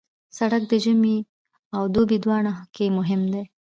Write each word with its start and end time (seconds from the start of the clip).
سړک 0.37 0.63
د 0.67 0.73
ژمي 0.83 1.17
او 1.75 1.83
دوبي 1.93 2.17
دواړو 2.23 2.53
کې 2.75 2.85
مهم 2.97 3.21
دی. 3.33 3.43